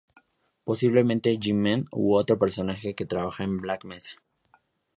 Posiblemente 0.63 1.37
G-Man 1.39 1.85
u 1.91 2.15
otro 2.15 2.39
personaje 2.39 2.95
que 2.95 3.05
trabajaba 3.05 3.47
en 3.51 3.57
Black 3.61 3.85
Mesa. 3.85 4.09